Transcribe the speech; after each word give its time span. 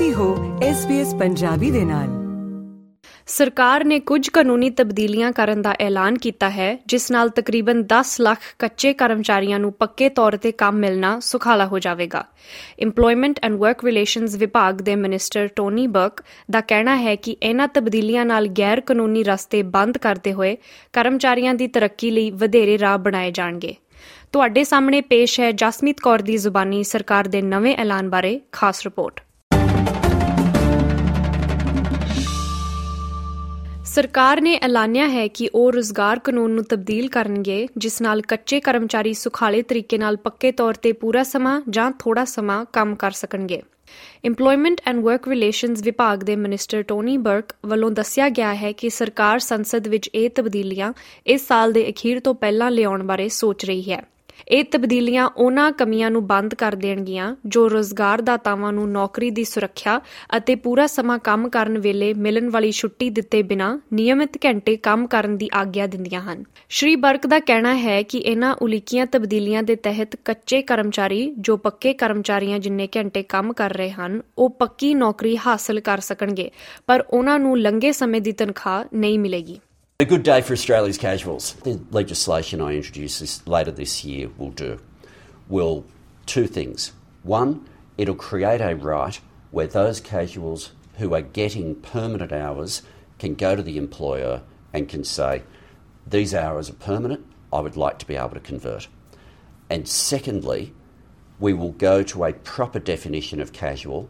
ਤੁਸੀਂ 0.00 0.14
ਹੋ 0.14 0.58
SBS 0.58 1.18
ਪੰਜਾਬੀ 1.18 1.70
ਦੇ 1.70 1.84
ਨਾਲ। 1.84 2.08
ਸਰਕਾਰ 3.26 3.84
ਨੇ 3.84 4.00
ਕੁਝ 4.00 4.28
ਕਾਨੂੰਨੀ 4.28 4.70
ਤਬਦੀਲੀਆਂ 4.70 5.32
ਕਰਨ 5.32 5.62
ਦਾ 5.62 5.74
ਐਲਾਨ 5.80 6.18
ਕੀਤਾ 6.18 6.50
ਹੈ, 6.50 6.78
ਜਿਸ 6.86 7.10
ਨਾਲ 7.10 7.28
ਤਕਰੀਬਨ 7.28 7.84
10 7.84 8.20
ਲੱਖ 8.20 8.38
ਕੱਚੇ 8.58 8.92
ਕਰਮਚਾਰੀਆਂ 8.92 9.58
ਨੂੰ 9.58 9.72
ਪੱਕੇ 9.72 10.08
ਤੌਰ 10.08 10.36
ਤੇ 10.36 10.52
ਕੰਮ 10.52 10.76
ਮਿਲਣਾ 10.76 11.20
ਸੁਖਾਲਾ 11.20 11.66
ਹੋ 11.66 11.78
ਜਾਵੇਗਾ। 11.78 12.24
EMPLOYMENT 12.84 13.34
ਐਂਡ 13.42 13.54
ਵਰਕ 13.54 13.84
ਰਿਲੇਸ਼ਨਸ 13.84 14.34
ਵਿਭਾਗ 14.34 14.74
ਦੇ 14.74 14.96
ਮਿਨਿਸਟਰ 14.96 15.46
ਟੋਨੀ 15.46 15.86
ਬਰਕ 15.86 16.24
ਦਾ 16.50 16.60
ਕਹਿਣਾ 16.60 16.96
ਹੈ 16.96 17.16
ਕਿ 17.16 17.36
ਇਹਨਾਂ 17.42 17.68
ਤਬਦੀਲੀਆਂ 17.68 18.26
ਨਾਲ 18.26 18.48
ਗੈਰ 18.48 18.80
ਕਾਨੂੰਨੀ 18.80 19.22
ਰਸਤੇ 19.22 19.62
ਬੰਦ 19.62 19.98
ਕਰਦੇ 19.98 20.32
ਹੋਏ 20.32 20.56
ਕਰਮਚਾਰੀਆਂ 20.92 21.54
ਦੀ 21.54 21.66
ਤਰੱਕੀ 21.66 22.10
ਲਈ 22.10 22.30
ਵਧੇਰੇ 22.30 22.78
ਰਾਹ 22.78 22.98
ਬਣਾਏ 22.98 23.30
ਜਾਣਗੇ। 23.30 23.74
ਤੁਹਾਡੇ 24.32 24.64
ਸਾਹਮਣੇ 24.64 25.00
ਪੇਸ਼ 25.00 25.40
ਹੈ 25.40 25.52
ਜਸਮੀਤ 25.52 26.00
ਕੌਰ 26.00 26.18
ਦੀ 26.18 26.36
ਜ਼ੁਬਾਨੀ 26.36 26.84
ਸਰਕਾਰ 26.84 27.28
ਦੇ 27.28 27.42
ਨਵੇਂ 27.42 27.76
ਐਲਾਨ 27.76 28.10
ਬਾਰੇ 28.10 28.40
ਖਾਸ 28.52 28.82
ਰਿਪੋਰਟ। 28.82 29.20
ਸਰਕਾਰ 33.94 34.40
ਨੇ 34.40 34.58
ਐਲਾਨਿਆ 34.62 35.08
ਹੈ 35.08 35.28
ਕਿ 35.28 35.48
ਉਹ 35.54 35.72
ਰੋਜ਼ਗਾਰ 35.72 36.18
ਕਾਨੂੰਨ 36.18 36.50
ਨੂੰ 36.50 36.64
ਤਬਦੀਲ 36.64 37.08
ਕਰਨਗੇ, 37.08 37.68
ਜਿਸ 37.76 38.02
ਨਾਲ 38.02 38.20
ਕੱਚੇ 38.20 38.60
ਕਰਮਚਾਰੀ 38.60 39.14
ਸੁਖਾਲੇ 39.14 39.62
ਤਰੀਕੇ 39.62 39.98
ਨਾਲ 39.98 40.16
ਪੱਕੇ 40.16 40.52
ਤੌਰ 40.52 40.74
ਤੇ 40.74 40.92
ਪੂਰਾ 40.92 41.22
ਸਮਾਂ 41.22 41.60
ਜਾਂ 41.70 41.90
ਥੋੜਾ 41.98 42.24
ਸਮਾਂ 42.24 42.64
ਕੰਮ 42.72 42.94
ਕਰ 42.94 43.10
ਸਕਣਗੇ। 43.10 43.62
EMPLOYMENT 44.28 44.76
ਐਂਡ 44.86 45.02
ਵਰਕ 45.02 45.28
ਰਿਲੇਸ਼ਨਸ 45.28 45.82
ਵਿਭਾਗ 45.82 46.18
ਦੇ 46.18 46.36
ਮਿਨਿਸਟਰ 46.36 46.82
ਟੋਨੀ 46.82 47.16
ਬਰਕ 47.16 47.54
ਵੱਲੋਂ 47.66 47.90
ਦੱਸਿਆ 47.90 48.28
ਗਿਆ 48.28 48.54
ਹੈ 48.54 48.72
ਕਿ 48.72 48.90
ਸਰਕਾਰ 48.90 49.38
ਸੰਸਦ 49.38 49.88
ਵਿੱਚ 49.88 50.10
ਇਹ 50.14 50.30
ਤਬਦੀਲੀਆਂ 50.30 50.92
ਇਸ 51.26 51.48
ਸਾਲ 51.48 51.72
ਦੇ 51.72 51.88
ਅਖੀਰ 51.90 52.20
ਤੋਂ 52.20 52.34
ਪਹਿਲਾਂ 52.34 52.70
ਲਿਆਉਣ 52.70 53.02
ਬਾਰੇ 53.02 53.28
ਸੋਚ 53.28 53.64
ਰਹੀ 53.64 53.92
ਹੈ। 53.92 54.02
ਇਹ 54.48 54.64
ਤਬਦੀਲੀਆਂ 54.64 55.28
ਉਹਨਾਂ 55.36 55.72
ਕਮੀਆਂ 55.72 56.10
ਨੂੰ 56.10 56.26
ਬੰਦ 56.26 56.54
ਕਰ 56.54 56.74
ਦੇਣਗੀਆਂ 56.74 57.36
ਜੋ 57.46 57.70
ਰੋਜ਼ਗਾਰਦਾਤਾਵਾਂ 57.70 58.72
ਨੂੰ 58.72 58.90
ਨੌਕਰੀ 58.90 59.30
ਦੀ 59.30 59.44
ਸੁਰੱਖਿਆ 59.44 60.00
ਅਤੇ 60.36 60.54
ਪੂਰਾ 60.54 60.86
ਸਮਾਂ 60.86 61.18
ਕੰਮ 61.18 61.48
ਕਰਨ 61.48 61.78
ਵੇਲੇ 61.78 62.14
ਮਿਲਣ 62.14 62.50
ਵਾਲੀ 62.50 62.72
ਛੁੱਟੀ 62.72 63.10
ਦਿੱਤੇ 63.10 63.42
ਬਿਨਾਂ 63.42 63.78
ਨਿਯਮਿਤ 63.92 64.38
ਘੰਟੇ 64.46 64.76
ਕੰਮ 64.76 65.06
ਕਰਨ 65.06 65.36
ਦੀ 65.36 65.48
ਆਗਿਆ 65.54 65.86
ਦਿੰਦੀਆਂ 65.86 66.20
ਹਨ। 66.20 66.44
ਸ਼੍ਰੀ 66.68 66.96
ਬਰਕ 66.96 67.26
ਦਾ 67.26 67.38
ਕਹਿਣਾ 67.38 67.76
ਹੈ 67.76 68.02
ਕਿ 68.02 68.18
ਇਹਨਾਂ 68.18 68.54
ਉਲੀਕੀਆਂ 68.62 69.06
ਤਬਦੀਲੀਆਂ 69.06 69.62
ਦੇ 69.62 69.76
ਤਹਿਤ 69.76 70.16
ਕੱਚੇ 70.16 70.62
ਕਰਮਚਾਰੀ, 70.62 71.34
ਜੋ 71.38 71.56
ਪੱਕੇ 71.56 71.92
ਕਰਮਚਾਰੀਆਂ 71.92 72.58
ਜਿੰਨੇ 72.58 72.88
ਘੰਟੇ 72.96 73.22
ਕੰਮ 73.22 73.52
ਕਰ 73.52 73.72
ਰਹੇ 73.72 73.90
ਹਨ, 73.90 74.20
ਉਹ 74.38 74.50
ਪੱਕੀ 74.50 74.94
ਨੌਕਰੀ 74.94 75.36
ਹਾਸਲ 75.46 75.80
ਕਰ 75.80 76.00
ਸਕਣਗੇ, 76.00 76.50
ਪਰ 76.86 77.04
ਉਹਨਾਂ 77.10 77.38
ਨੂੰ 77.38 77.58
ਲੰਗੇ 77.58 77.92
ਸਮੇਂ 77.92 78.20
ਦੀ 78.20 78.32
ਤਨਖਾਹ 78.32 78.84
ਨਹੀਂ 78.94 79.18
ਮਿਲੇਗੀ। 79.18 79.60
A 80.00 80.06
good 80.06 80.22
day 80.22 80.40
for 80.40 80.54
Australia's 80.54 80.96
casuals. 80.96 81.52
The 81.62 81.78
legislation 81.90 82.62
I 82.62 82.72
introduce 82.72 83.18
this, 83.18 83.46
later 83.46 83.70
this 83.70 84.02
year 84.02 84.30
will 84.38 84.48
do 84.48 84.80
will 85.46 85.84
two 86.24 86.46
things. 86.46 86.92
One, 87.22 87.68
it'll 87.98 88.14
create 88.14 88.62
a 88.62 88.74
right 88.74 89.20
where 89.50 89.66
those 89.66 90.00
casuals 90.00 90.72
who 90.96 91.12
are 91.12 91.20
getting 91.20 91.74
permanent 91.74 92.32
hours 92.32 92.80
can 93.18 93.34
go 93.34 93.54
to 93.54 93.62
the 93.62 93.76
employer 93.76 94.40
and 94.72 94.88
can 94.88 95.04
say, 95.04 95.42
These 96.06 96.34
hours 96.34 96.70
are 96.70 96.80
permanent, 96.80 97.26
I 97.52 97.60
would 97.60 97.76
like 97.76 97.98
to 97.98 98.06
be 98.06 98.16
able 98.16 98.30
to 98.30 98.40
convert. 98.40 98.88
And 99.68 99.86
secondly, 99.86 100.72
we 101.38 101.52
will 101.52 101.72
go 101.72 102.02
to 102.04 102.24
a 102.24 102.32
proper 102.32 102.78
definition 102.78 103.38
of 103.38 103.52
casual 103.52 104.08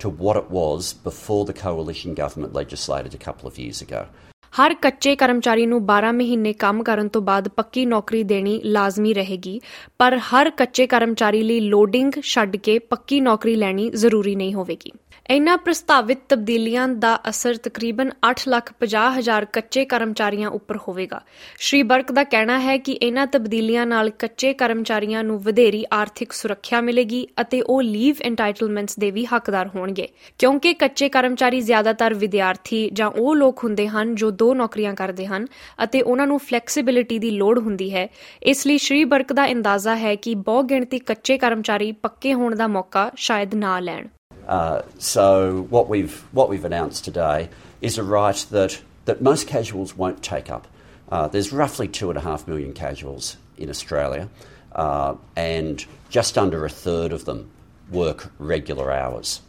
to 0.00 0.08
what 0.08 0.36
it 0.36 0.50
was 0.50 0.94
before 0.94 1.44
the 1.44 1.54
coalition 1.54 2.14
government 2.14 2.54
legislated 2.54 3.14
a 3.14 3.18
couple 3.18 3.46
of 3.46 3.56
years 3.56 3.80
ago. 3.80 4.08
ਹਰ 4.52 4.74
ਕੱਚੇ 4.74 5.14
ਕਰਮਚਾਰੀ 5.16 5.66
ਨੂੰ 5.66 5.80
12 5.86 6.12
ਮਹੀਨੇ 6.12 6.52
ਕੰਮ 6.52 6.82
ਕਰਨ 6.82 7.08
ਤੋਂ 7.08 7.22
ਬਾਅਦ 7.22 7.48
ਪੱਕੀ 7.48 7.84
ਨੌਕਰੀ 7.86 8.22
ਦੇਣੀ 8.22 8.60
ਲਾਜ਼ਮੀ 8.64 9.12
ਰਹੇਗੀ, 9.14 9.60
ਪਰ 9.98 10.18
ਹਰ 10.18 10.50
ਕੱਚੇ 10.50 10.86
ਕਰਮਚਾਰੀ 10.86 11.42
ਲਈ 11.42 11.60
ਲੋਡਿੰਗ 11.60 12.12
ਛੱਡ 12.22 12.56
ਕੇ 12.56 12.78
ਪੱਕੀ 12.78 13.20
ਨੌਕਰੀ 13.20 13.54
ਲੈਣੀ 13.56 13.90
ਜ਼ਰੂਰੀ 13.90 14.34
ਨਹੀਂ 14.36 14.54
ਹੋਵੇਗੀ। 14.54 14.92
ਇਨ੍ਹਾਂ 15.30 15.56
ਪ੍ਰਸਤਾਵਿਤ 15.58 16.18
ਤਬਦੀਲੀਆਂ 16.28 16.88
ਦਾ 16.88 17.20
ਅਸਰ 17.28 17.56
ਤਕਰੀਬਨ 17.56 18.10
8,50,000 18.28 19.10
ਹਜ਼ਾਰ 19.18 19.44
ਕੱਚੇ 19.44 19.84
ਕਰਮਚਾਰੀਆਂ 19.84 20.48
ਉੱਪਰ 20.50 20.76
ਹੋਵੇਗਾ। 20.76 21.20
ਸ਼੍ਰੀ 21.58 21.82
ਬਰਕ 21.82 22.12
ਦਾ 22.12 22.24
ਕਹਿਣਾ 22.24 22.58
ਹੈ 22.60 22.76
ਕਿ 22.78 22.92
ਇਨ੍ਹਾਂ 22.92 23.26
ਤਬਦੀਲੀਆਂ 23.26 23.86
ਨਾਲ 23.86 24.10
ਕੱਚੇ 24.10 24.52
ਕਰਮਚਾਰੀਆਂ 24.52 25.24
ਨੂੰ 25.24 25.38
ਵਧੇਰੀ 25.38 25.84
ਆਰਥਿਕ 25.92 26.32
ਸੁਰੱਖਿਆ 26.32 26.80
ਮਿਲੇਗੀ 26.80 27.26
ਅਤੇ 27.40 27.60
ਉਹ 27.60 27.82
ਲੀਵ 27.82 28.14
ਐਂਟਾਈਟਲਮੈਂਟਸ 28.22 28.98
ਦੇ 28.98 29.10
ਵੀ 29.10 29.26
ਹੱਕਦਾਰ 29.26 29.68
ਹੋਣਗੇ। 29.68 30.08
ਕਿਉਂਕਿ 30.38 30.74
ਕੱਚੇ 30.74 31.08
ਕਰਮਚਾਰੀ 31.08 31.60
ਜ਼ਿਆਦਾਤਰ 31.60 32.14
ਵਿਦਿਆਰਥੀ 32.14 32.90
ਜਾਂ 32.92 33.10
ਉਹ 33.10 33.34
ਲੋਕ 33.36 33.64
ਹੁੰਦੇ 33.64 33.88
ਹਨ 33.88 34.14
ਜੋ 34.14 34.30
ਦੋ 34.30 34.52
ਨੌਕਰੀਆਂ 34.54 34.94
ਕਰਦੇ 34.94 35.26
ਹਨ 35.26 35.46
ਅਤੇ 35.84 36.02
ਉਹਨਾਂ 36.02 36.26
ਨੂੰ 36.26 36.38
ਫਲੈਕਸੀਬਿਲਿਟੀ 36.38 37.18
ਦੀ 37.18 37.30
ਲੋੜ 37.30 37.58
ਹੁੰਦੀ 37.58 37.94
ਹੈ। 37.94 38.08
ਇਸ 38.42 38.66
ਲਈ 38.66 38.78
ਸ਼੍ਰੀ 38.78 39.04
ਬਰਕ 39.04 39.32
ਦਾ 39.32 39.52
ਅੰਦਾਜ਼ਾ 39.52 39.96
ਹੈ 39.96 40.14
ਕਿ 40.14 40.34
ਬਹੁ 40.34 40.62
ਗਿਣਤੀ 40.62 40.98
ਕੱਚੇ 40.98 41.38
ਕਰਮਚਾਰੀ 41.38 41.92
ਪੱਕੇ 41.92 42.34
ਹੋਣ 42.34 42.54
ਦਾ 42.54 42.66
ਮੌਕਾ 42.66 43.10
ਸ਼ਾਇਦ 43.16 43.54
ਨਾ 43.54 43.80
ਲੈਣ। 43.80 44.06
Uh, 44.48 44.82
so 44.98 45.66
what 45.68 45.88
we've 45.88 46.24
what 46.32 46.48
we've 46.48 46.64
announced 46.64 47.04
today 47.04 47.50
is 47.82 47.98
a 47.98 48.02
right 48.02 48.46
that 48.50 48.80
that 49.04 49.20
most 49.20 49.46
casuals 49.46 49.96
won't 49.96 50.22
take 50.22 50.50
up. 50.50 50.66
Uh, 51.10 51.28
there's 51.28 51.52
roughly 51.52 51.86
two 51.86 52.10
and 52.10 52.18
a 52.18 52.22
half 52.22 52.48
million 52.48 52.72
casuals 52.72 53.36
in 53.56 53.68
Australia, 53.70 54.28
uh, 54.72 55.14
and 55.36 55.84
just 56.10 56.38
under 56.38 56.64
a 56.64 56.70
third 56.70 57.12
of 57.12 57.24
them 57.24 57.50
work 57.90 58.32
regular 58.38 58.92
hours. 58.92 59.40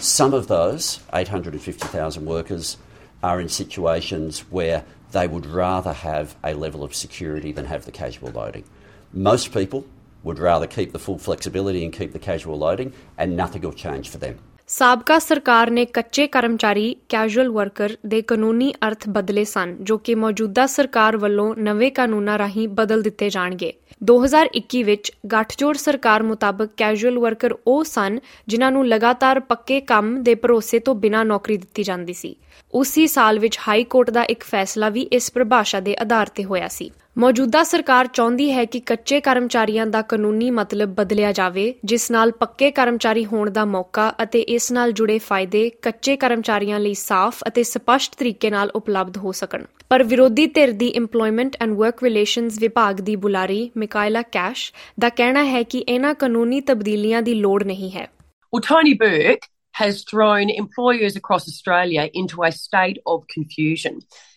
Some 0.00 0.34
of 0.34 0.48
those, 0.48 1.00
850,000 1.12 2.24
workers, 2.24 2.76
are 3.22 3.40
in 3.40 3.48
situations 3.48 4.40
where 4.50 4.84
they 5.12 5.28
would 5.28 5.46
rather 5.46 5.92
have 5.92 6.34
a 6.42 6.54
level 6.54 6.82
of 6.82 6.94
security 6.94 7.52
than 7.52 7.66
have 7.66 7.84
the 7.84 7.92
casual 7.92 8.30
loading. 8.30 8.64
Most 9.12 9.52
people 9.52 9.86
would 10.24 10.38
rather 10.38 10.66
keep 10.78 10.92
the 10.92 11.02
full 11.06 11.18
flexibility 11.18 11.84
and 11.84 11.92
keep 12.00 12.12
the 12.12 12.24
casual 12.30 12.58
loading, 12.58 12.90
and 13.24 13.36
nothing 13.42 13.62
will 13.64 13.78
change 13.86 14.12
for 14.14 14.22
them. 14.26 14.34
ਸਾਬਕਾ 14.66 15.18
ਸਰਕਾਰ 15.18 15.70
ਨੇ 15.70 15.84
ਕੱਚੇ 15.84 16.26
ਕਰਮਚਾਰੀ 16.26 16.96
casual 17.08 17.48
worker 17.48 17.96
ਦੇ 18.06 18.22
ਕਾਨੂੰਨੀ 18.22 18.72
ਅਰਥ 18.86 19.08
ਬਦਲੇ 19.08 19.44
ਸਨ 19.44 19.76
ਜੋ 19.80 19.98
ਕਿ 19.98 20.14
ਮੌਜੂਦਾ 20.14 20.66
ਸਰਕਾਰ 20.66 21.16
ਵੱਲੋਂ 21.16 21.54
ਨਵੇਂ 21.58 21.90
ਕਾਨੂੰਨਾਂ 21.92 22.38
ਰਾਹੀਂ 22.38 22.68
ਬਦਲ 22.68 23.02
ਦਿੱਤੇ 23.02 23.30
ਜਾਣਗੇ। 23.30 23.72
2021 24.04 24.82
ਵਿੱਚ 24.82 25.12
ਗੱਠਜੋੜ 25.32 25.76
ਸਰਕਾਰ 25.76 26.22
ਮੁਤਾਬਕ 26.22 26.68
ਕੈਜੂਅਲ 26.76 27.18
ਵਰਕਰ 27.18 27.54
ਉਹ 27.66 27.84
ਸਨ 27.84 28.18
ਜਿਨ੍ਹਾਂ 28.48 28.72
ਨੂੰ 28.72 28.88
ਲਗਾਤਾਰ 28.88 29.40
ਪੱਕੇ 29.40 29.80
ਕੰਮ 29.80 30.22
ਦੇ 30.22 30.34
ਭਰੋਸੇ 30.34 30.78
ਤੋਂ 30.78 30.94
ਬਿਨਾਂ 30.94 31.24
ਨੌਕਰੀ 31.24 31.56
ਦਿੱਤੀ 31.56 31.82
ਜਾਂਦੀ 31.82 32.12
ਸੀ। 32.12 32.36
ਉਸੇ 32.74 33.06
ਸਾਲ 33.06 33.38
ਵਿੱਚ 33.38 33.58
ਹਾਈ 33.68 33.84
ਕੋਰਟ 33.84 34.10
ਦਾ 34.10 34.22
ਇੱਕ 34.22 34.44
ਫੈਸਲਾ 34.44 34.88
ਵੀ 34.88 35.00
ਇਸ 35.00 35.32
ਪਰਿਭਾਸ਼ਾ 35.32 35.80
ਦੇ 35.80 35.96
ਆਧਾਰ 36.00 36.26
ਤੇ 36.26 36.44
ਹੋਇਆ 36.44 36.68
ਸੀ। 36.68 36.90
ਮੌਜੂਦਾ 37.16 37.62
ਸਰਕਾਰ 37.62 38.06
ਚਾਹੁੰਦੀ 38.06 38.50
ਹੈ 38.52 38.64
ਕਿ 38.64 38.78
ਕੱਚੇ 38.80 39.20
ਕਰਮਚਾਰੀਆਂ 39.20 39.84
ਦਾ 39.86 40.00
ਕਾਨੂੰਨੀ 40.02 40.50
ਮਤਲਬ 40.50 40.94
ਬਦਲਿਆ 40.94 41.30
ਜਾਵੇ 41.32 41.74
ਜਿਸ 41.84 42.10
ਨਾਲ 42.10 42.32
ਪੱਕੇ 42.32 42.70
ਕਰਮਚਾਰੀ 42.70 43.24
ਹੋਣ 43.24 43.50
ਦਾ 43.50 43.64
ਮੌਕਾ 43.64 44.08
ਅਤੇ 44.22 44.40
ਇਸ 44.54 44.70
ਨਾਲ 44.72 44.92
ਜੁੜੇ 44.92 45.18
ਫਾਇਦੇ 45.18 45.68
ਕੱਚੇ 45.82 46.16
ਕਰਮਚਾਰੀਆਂ 46.16 46.80
ਲਈ 46.80 46.94
ਸਾਫ਼ 46.94 47.42
ਅਤੇ 47.48 47.62
ਸਪਸ਼ਟ 47.62 48.16
ਤਰੀਕੇ 48.18 48.50
ਨਾਲ 48.50 48.70
ਉਪਲਬਧ 48.74 49.18
ਹੋ 49.18 49.32
ਸਕਣ 49.32 49.64
ਪਰ 49.90 50.02
ਵਿਰੋਧੀ 50.02 50.46
ਧਿਰ 50.54 50.72
ਦੀ 50.72 50.92
EMPLOYMENT 50.98 51.56
ਐਂਡ 51.60 51.76
ਵਰਕ 51.76 52.02
ਰਿਲੇਸ਼ਨਸ 52.02 52.58
ਵਿਭਾਗ 52.60 53.00
ਦੀ 53.00 53.16
ਬੁਲਾਰੀ 53.16 53.70
ਮਿਕਾਇਲਾ 53.76 54.22
ਕੈਸ਼ 54.32 54.70
ਦਾ 55.00 55.08
ਕਹਿਣਾ 55.08 55.44
ਹੈ 55.44 55.62
ਕਿ 55.62 55.84
ਇਹਨਾਂ 55.88 56.14
ਕਾਨੂੰਨੀ 56.14 56.60
ਤਬਦੀਲੀਆਂ 56.62 57.22
ਦੀ 57.22 57.34
ਲੋੜ 57.36 57.62
ਨਹੀਂ 57.64 57.90
ਹੈ 57.90 58.06
Well, 58.52 58.62
Tony 58.64 58.90
Burke 58.98 59.46
has 59.74 60.04
thrown 60.04 60.50
employers 60.52 61.14
across 61.18 61.46
Australia 61.48 62.02
into 62.14 62.44
a 62.44 62.50
state 62.54 62.98
of 63.06 63.22
confusion. 63.28 63.96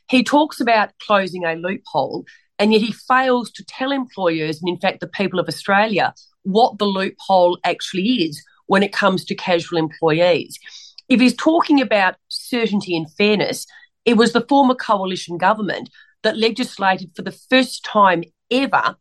He 0.09 0.21
talks 0.25 0.61
about 0.61 0.93
closing 0.99 1.43
a 1.45 1.53
loophole, 1.57 2.23
and 2.59 2.73
yet 2.73 2.81
he 2.81 2.91
fails 2.91 3.51
to 3.51 3.65
tell 3.65 3.91
employers, 3.91 4.59
and 4.61 4.69
in 4.69 4.79
fact, 4.79 4.99
the 4.99 5.07
people 5.07 5.39
of 5.39 5.47
Australia, 5.47 6.13
what 6.43 6.77
the 6.77 6.85
loophole 6.85 7.57
actually 7.63 8.23
is 8.23 8.43
when 8.67 8.83
it 8.83 8.93
comes 8.93 9.25
to 9.25 9.35
casual 9.35 9.77
employees. 9.77 10.57
If 11.09 11.19
he's 11.19 11.35
talking 11.35 11.81
about 11.81 12.15
certainty 12.27 12.95
and 12.95 13.11
fairness, 13.13 13.65
it 14.05 14.17
was 14.17 14.33
the 14.33 14.45
former 14.47 14.75
coalition 14.75 15.37
government 15.37 15.89
that 16.23 16.37
legislated 16.37 17.11
for 17.15 17.21
the 17.21 17.31
first 17.31 17.83
time 17.83 18.23
ever 18.51 18.97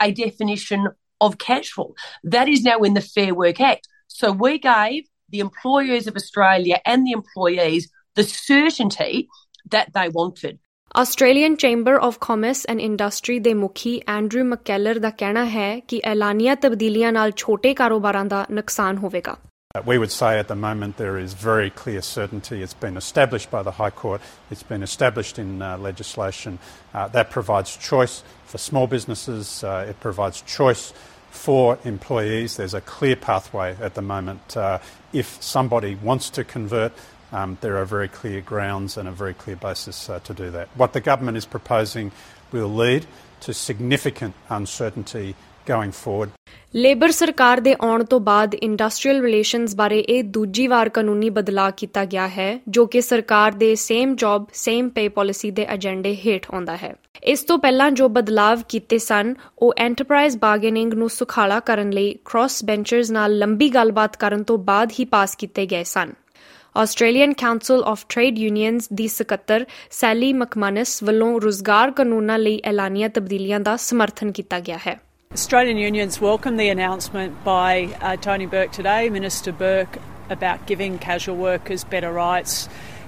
a 0.00 0.12
definition 0.12 0.88
of 1.20 1.38
casual. 1.38 1.96
That 2.22 2.48
is 2.48 2.62
now 2.62 2.78
in 2.80 2.94
the 2.94 3.00
Fair 3.00 3.34
Work 3.34 3.60
Act. 3.60 3.88
So 4.06 4.30
we 4.30 4.58
gave 4.58 5.04
the 5.28 5.40
employers 5.40 6.06
of 6.06 6.16
Australia 6.16 6.80
and 6.84 7.06
the 7.06 7.12
employees 7.12 7.90
the 8.14 8.24
certainty 8.24 9.28
that 9.70 9.92
they 9.94 10.08
wanted. 10.08 10.58
Australian 11.01 11.55
chamber 11.61 11.93
of 12.03 12.17
commerce 12.21 12.65
and 12.69 12.79
industry 12.79 13.37
ਦੇ 13.45 13.53
ਮੁਖੀ 13.53 13.99
Andrew 14.09 14.43
ਮਕੈਲਰ 14.45 14.99
ਦਾ 14.99 15.09
ਕਹਿਣਾ 15.19 15.45
ਹੈ 15.49 15.79
ਕਿ 15.87 16.01
ਐਲਾਨੀਆਂ 16.05 16.55
ਤਬਦੀਲੀਆਂ 16.55 17.11
ਨਾਲ 17.11 17.31
ਛੋਟੇ 17.37 17.73
ਕਾਰੋਬਾਰਾਂ 17.73 18.25
ਦਾ 18.25 18.45
ਨੁਕਸਾਨ 18.51 18.97
ਹੋਵੇਗਾ 18.97 19.35
Uh, 19.75 19.81
We 19.85 19.95
would 20.01 20.11
say 20.11 20.27
at 20.39 20.49
the 20.49 20.55
moment 20.55 20.97
there 20.97 21.15
is 21.19 21.31
very 21.43 21.71
clear 21.77 22.01
certainty. 22.07 22.57
It's 22.65 22.75
been 22.81 22.97
established 22.97 23.49
by 23.53 23.61
the 23.67 23.71
High 23.71 23.93
Court, 24.01 24.27
it's 24.51 24.65
been 24.73 24.83
established 24.87 25.39
in 25.43 25.49
uh, 25.61 25.71
legislation 25.85 26.59
uh, 26.59 27.07
that 27.15 27.31
provides 27.31 27.73
choice 27.87 28.15
for 28.51 28.61
small 28.65 28.85
businesses, 28.91 29.49
uh, 29.63 29.89
it 29.93 29.99
provides 29.99 30.43
choice 30.57 30.83
for 31.31 31.79
employees. 31.85 32.57
There's 32.57 32.75
a 32.75 32.83
clear 32.93 33.15
pathway 33.15 33.75
at 33.81 33.95
the 33.95 34.03
moment. 34.03 34.55
Uh, 34.55 34.77
if 35.23 35.33
somebody 35.41 35.95
wants 36.03 36.29
to 36.31 36.43
convert, 36.45 36.91
um, 37.32 37.58
there 37.60 37.76
are 37.76 37.84
very 37.86 38.08
clear 38.10 38.40
grounds 38.42 38.96
and 38.96 39.08
a 39.08 39.12
very 39.12 39.34
clear 39.34 39.56
basis 39.58 40.08
uh, 40.08 40.18
to 40.20 40.34
do 40.34 40.50
that. 40.50 40.68
What 40.74 40.92
the 40.92 41.00
government 41.00 41.36
is 41.36 41.46
proposing 41.46 42.12
will 42.52 42.74
lead 42.74 43.06
to 43.42 43.52
significant 43.54 44.34
uncertainty 44.50 45.34
going 45.66 45.92
forward. 45.94 46.30
Labour 46.74 47.10
ਸਰਕਾਰ 47.10 47.60
ਦੇ 47.60 47.74
ਆਉਣ 47.80 48.04
ਤੋਂ 48.04 48.18
ਬਾਅਦ 48.20 48.54
industrial 48.54 49.20
relations 49.22 49.74
ਬਾਰੇ 49.76 49.98
ਇਹ 50.00 50.22
ਦੂਜੀ 50.24 50.66
ਵਾਰ 50.66 50.88
ਕਾਨੂੰਨੀ 50.88 51.30
ਬਦਲਾਅ 51.30 51.70
ਕੀਤਾ 51.76 52.04
ਗਿਆ 52.04 52.26
ਹੈ 52.28 52.48
ਜੋ 52.68 52.84
ਕਿ 52.86 53.00
ਸਰਕਾਰ 53.00 53.52
ਦੇ 53.52 53.74
same 53.74 54.14
job 54.16 54.46
same 54.54 54.88
pay 54.88 55.08
policy 55.08 55.50
ਦੇ 55.50 55.66
ਏਜੰਡੇ 55.74 56.14
ਹੇਠ 56.24 56.50
ਆਉਂਦਾ 56.50 56.76
ਹੈ 56.76 56.94
ਇਸ 57.24 57.42
ਤੋਂ 57.42 57.58
ਪਹਿਲਾਂ 57.58 57.90
ਜੋ 57.90 58.08
ਬਦਲਾਅ 58.08 58.62
ਕੀਤੇ 58.68 58.98
ਸਨ 58.98 59.34
ਉਹ 59.58 59.74
ਐਂਟਰਪ੍ਰਾਈਜ਼ 59.78 60.36
ਬਾਰਗੇਨਿੰਗ 60.38 60.94
ਨੂੰ 60.94 61.08
ਸੁਖਾਲਾ 61.10 61.60
ਕਰਨ 61.60 61.90
ਲਈ 61.90 62.14
ਕ੍ਰਾਸ 62.24 62.64
ਬੈਂਚਰਸ 62.64 63.10
ਨਾਲ 63.10 63.38
ਲੰਬੀ 63.38 63.68
ਗੱਲਬਾਤ 63.74 64.16
ਕਰਨ 64.16 64.42
ਤੋਂ 64.42 64.58
ਬਾਅਦ 64.64 64.92
ਹੀ 64.98 65.04
ਪਾਸ 65.04 65.34
ਕੀਤੇ 65.36 65.66
ਗਏ 65.66 65.84
ਸਨ 65.84 66.12
Australian 66.76 67.32
Council 67.32 67.82
of 67.86 68.04
Trade 68.08 68.38
Unions 68.38 68.88
ਦੀ 68.92 69.06
ਸਕੱਤਰ 69.08 69.64
ਸੈਲੀ 69.90 70.32
ਮਕਮਨਸ 70.32 71.02
ਵੱਲੋਂ 71.02 71.40
ਰੋਜ਼ਗਾਰ 71.40 71.90
ਕਾਨੂੰਨਾਂ 71.90 72.38
ਲਈ 72.38 72.60
ਐਲਾਨੀਆਂ 72.64 73.08
ਤਬਦੀਲੀਆਂ 73.08 73.60
ਦਾ 73.60 73.76
ਸਮਰਥਨ 73.88 74.32
ਕੀਤਾ 74.32 74.60
ਗਿਆ 74.60 74.78
ਹੈ 74.86 74.98
Australian 75.30 75.78
unions 75.78 76.14
welcome 76.20 76.56
the 76.56 76.66
announcement 76.70 77.34
by 77.46 77.72
uh, 78.02 78.12
Tony 78.18 78.46
Burke 78.46 78.70
today, 78.76 79.10
Minister 79.10 79.52
Burke, 79.54 79.98
about 80.30 80.62
giving 80.66 80.96
casual 80.98 81.36
workers 81.38 81.84
better 81.86 82.12
rights. 82.12 82.54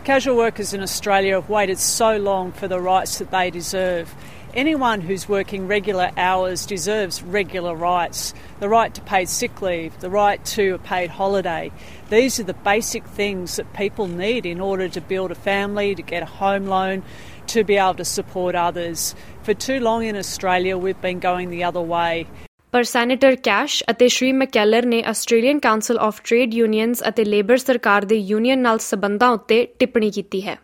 Casual 0.05 0.37
workers 0.37 0.75
in 0.75 0.83
Australia 0.83 1.39
have 1.39 1.49
waited 1.51 1.81
so 1.81 2.11
long 2.27 2.53
for 2.53 2.69
the 2.69 2.81
rights 2.81 3.17
that 3.19 3.31
they 3.31 3.47
deserve. 3.51 4.13
Anyone 4.56 5.02
who's 5.02 5.28
working 5.28 5.68
regular 5.68 6.12
hours 6.18 6.66
deserves 6.66 7.22
regular 7.22 7.76
rights 7.76 8.34
the 8.62 8.70
right 8.70 8.94
to 8.94 9.02
paid 9.02 9.28
sick 9.28 9.62
leave, 9.62 10.00
the 10.00 10.10
right 10.10 10.46
to 10.52 10.76
a 10.76 10.78
paid 10.80 11.10
holiday. 11.10 11.72
These 12.10 12.40
are 12.40 12.44
the 12.44 12.62
basic 12.68 13.04
things 13.18 13.58
that 13.58 13.74
people 13.74 14.08
need 14.08 14.46
in 14.46 14.62
order 14.62 14.88
to 14.88 15.02
build 15.02 15.32
a 15.32 15.36
family, 15.36 15.94
to 15.96 16.02
get 16.02 16.24
a 16.24 16.32
home 16.42 16.68
loan, 16.68 17.04
to 17.48 17.66
be 17.66 17.76
able 17.76 17.96
to 17.96 18.06
support 18.06 18.56
others. 18.56 19.14
For 19.44 19.54
too 19.54 19.80
long 19.82 20.04
in 20.04 20.16
Australia, 20.16 20.78
we've 20.78 21.02
been 21.02 21.20
going 21.20 21.50
the 21.50 21.64
other 21.72 21.86
way. 21.96 22.26
ਪਰ 22.72 22.84
senator 22.84 23.36
Cash 23.44 23.84
ਅਤੇ 23.92 24.08
Shri 24.08 24.32
McKellar 24.32 24.86
ਨੇ 24.86 25.02
Australian 25.08 25.60
council 25.60 26.00
of 26.08 26.22
trade 26.24 26.54
unions 26.54 27.04
ਅਤੇ 27.08 27.24
labour 27.26 27.58
ਸਰਕਾਰ 27.58 28.06
ਦੇ 28.06 28.16
union 28.32 28.60
ਨਾਲ 28.60 28.80
ਸਬੰਧਾਂ 28.80 29.30
ਉੱਤੇ 29.32 29.64
ਟਿੱਪਣੀ 29.80 30.12
ਕੀਤੀ 30.12 30.42
ਹੈ 30.48 30.58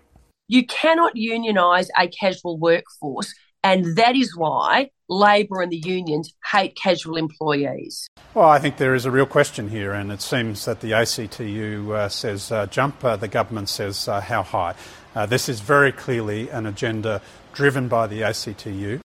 You 0.50 0.62
cannot 0.72 1.14
unionise 1.26 1.90
a 2.02 2.04
casual 2.16 2.58
workforce, 2.64 3.30
and 3.69 3.97
that 3.97 4.15
is 4.17 4.37
why 4.37 4.91
Labor 5.09 5.63
and 5.63 5.73
the 5.73 5.83
unions 5.85 6.33
hate 6.53 6.77
casual 6.77 7.17
employees. 7.17 8.09
Well, 8.35 8.49
I 8.49 8.59
think 8.59 8.77
there 8.77 8.95
is 8.95 9.07
a 9.07 9.11
real 9.11 9.27
question 9.27 9.69
here, 9.69 9.93
and 9.93 10.11
it 10.11 10.21
seems 10.21 10.65
that 10.65 10.81
the 10.81 10.93
ACTU 10.93 11.93
uh, 11.93 12.09
says 12.11 12.51
uh, 12.51 12.67
jump, 12.67 13.05
uh, 13.05 13.17
the 13.17 13.29
government 13.29 13.69
says 13.69 14.09
uh, 14.09 14.21
how 14.21 14.43
high. 14.43 14.75
Uh, 15.15 15.27
this 15.27 15.49
is 15.49 15.61
very 15.61 15.93
clearly 15.93 16.49
an 16.51 16.67
agenda 16.67 17.21
driven 17.55 17.89
by 17.89 18.07
the 18.07 18.23
ACTU. 18.23 19.01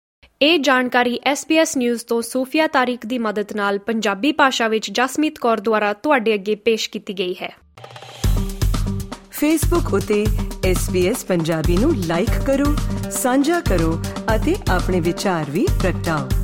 ਇਹ 0.43 0.58
ਜਾਣਕਾਰੀ 0.58 1.19
SBS 1.31 1.76
News 1.79 2.05
ਤੋਂ 2.06 2.20
Sophia 2.23 2.67
Tariq 2.67 3.06
ਦੀ 3.06 3.19
ਮਦਦ 3.19 3.53
ਨਾਲ 3.56 3.79
ਪੰਜਾਬੀ 3.87 4.32
ਭਾਸ਼ਾ 4.32 4.69
ਵਿੱਚ 4.69 4.91
ਜਸਮੀਤ 4.91 5.38
ਕੌਰ 5.38 5.61
ਦੁਆਰਾ 5.61 5.93
ਤੁਹਾਡੇ 5.93 6.35
ਅੱਗੇ 6.35 6.55
ਪੇਸ਼ 6.64 6.88
ਕੀਤੀ 6.91 7.14
ਗਈ 7.19 7.35
ਹੈ 7.43 7.50
ਫੇਸਬੁੱਕ 9.31 9.93
ਉਤੇ 9.94 10.25
SBS 10.73 11.26
ਪੰਜਾਬੀ 11.29 11.76
ਨੂੰ 11.76 11.94
ਲਾਈਕ 12.06 12.38
ਕਰੋ 12.47 12.75
ਸਾਂਝਾ 13.11 13.61
ਕਰੋ 13.61 13.91
ਅਤੇ 14.34 14.56
ਆਪਣੇ 14.70 15.00
ਵਿਚਾਰ 15.00 15.50
ਵੀ 15.50 15.67
ਪ੍ਰਗਟਾਓ। 15.81 16.36